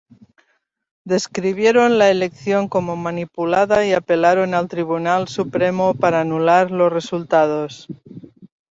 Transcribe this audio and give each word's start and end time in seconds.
Describieron 1.05 1.99
la 1.99 2.09
elección 2.09 2.67
como 2.69 2.95
manipulada 2.95 3.85
y 3.85 3.93
apelaron 3.93 4.55
al 4.55 4.67
Tribunal 4.67 5.27
Supremo 5.27 5.93
para 5.93 6.21
anular 6.21 6.71
los 6.71 6.91
resultados. 6.91 7.87